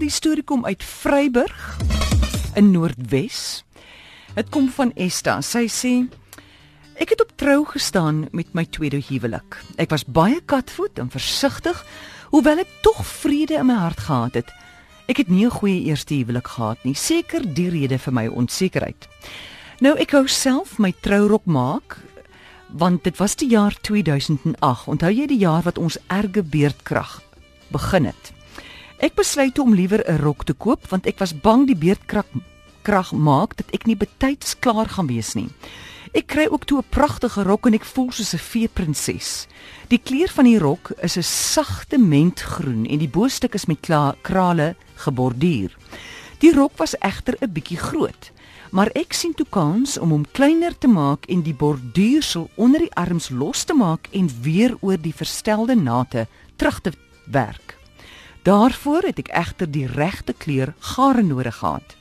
[0.00, 1.76] Die storie kom uit Vryburg
[2.56, 3.64] in Noordwes.
[4.32, 5.34] Dit kom van Esta.
[5.44, 5.90] Sy sê
[6.96, 9.58] ek het op trou gestaan met my tweede huwelik.
[9.76, 11.76] Ek was baie katvoet en versigtig,
[12.32, 14.54] hoewel ek tog vrede in my hart gehad het.
[15.04, 19.08] Ek het nie 'n goeie eerste huwelik gehad nie, seker die rede vir my onsekerheid.
[19.80, 21.98] Nou ek wou self my trourok maak
[22.72, 24.86] want dit was die jaar 2008.
[24.88, 27.20] Onthou jy die jaar wat ons erge beerdkrag
[27.68, 28.39] begin het?
[29.00, 32.26] Ek besluit om liewer 'n rok te koop want ek was bang die beerdkrag
[32.82, 35.48] krag maak dat ek nie betyds klaar gaan wees nie.
[36.12, 39.46] Ek kry ook toe 'n pragtige rok en ek voel soos 'n feeprinses.
[39.88, 43.80] Die kleur van die rok is 'n sagte mentgroen en die bo-stuk is met
[44.22, 45.76] krale geborduur.
[46.40, 48.32] Die rok was egter 'n bietjie groot,
[48.70, 52.94] maar ek sien toe kans om hom kleiner te maak en die borduursel onder die
[52.94, 56.92] arms los te maak en weer oor die verstelde nate terug te
[57.24, 57.79] werk.
[58.42, 61.96] Daarvoor het ek egter die regte kleur gare nodig gehad.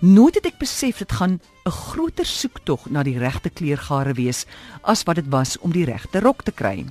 [0.00, 4.46] Nooit het ek besef dit gaan 'n groter soektog na die regte kleur gare wees
[4.82, 6.86] as wat dit was om die regte rok te kry.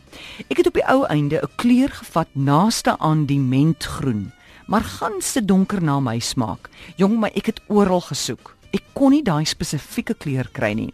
[0.50, 4.32] Ek het op die ou einde 'n kleur gevat naaste aan die mentgroen,
[4.68, 6.70] maar gans te donker na my smaak.
[6.96, 8.56] Jong, maar ek het oral gesoek.
[8.72, 10.94] Ek kon nie daai spesifieke kleur kry nie.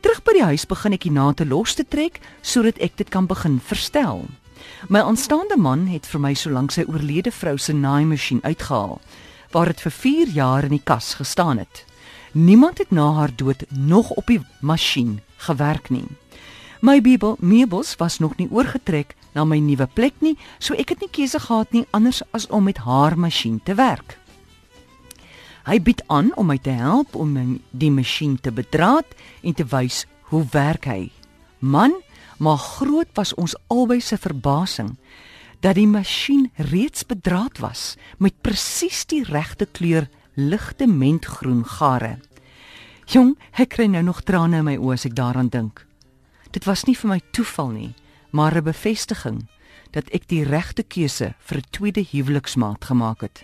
[0.00, 3.26] Terug by die huis begin ek die nate los te trek sodat ek dit kan
[3.26, 4.26] begin verstel.
[4.88, 9.00] My aanstaande man het vir my solank sy oorlede vrou se naaimasjien uitgehaal
[9.50, 11.84] waar dit vir 4 jaar in die kas gestaan het.
[12.32, 16.04] Niemand het na haar dood nog op die masjien gewerk nie.
[16.80, 21.00] My bibel meubels was nog nie oorgetrek na my nuwe plek nie, so ek het
[21.00, 24.18] nie keuse gehad nie anders as om met haar masjien te werk.
[25.66, 27.32] Hy bied aan om my te help om
[27.70, 31.10] die masjien te bedraad en te wys hoe werk hy.
[31.58, 32.02] Man,
[32.38, 34.96] maar groot was ons albei se verbasing
[35.60, 42.18] dat die masjien reeds bedraad was met presies die regte kleur ligte mentgroen gare.
[43.06, 45.86] Jong, ek kry nou nog trane in my oë as ek daaraan dink.
[46.52, 47.94] Dit was nie vir my toeval nie,
[48.30, 49.48] maar 'n bevestiging
[49.92, 53.42] dat ek die regte keuse vir 'n tweede huweliksmaat gemaak het.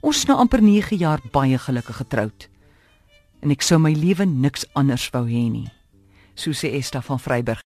[0.00, 2.48] Ons is nou amper 9 jaar baie gelukkig getroud.
[3.42, 5.70] En ek sou my lewe niks anders wou hê nie.
[6.40, 7.58] So sê Esta van Vryburg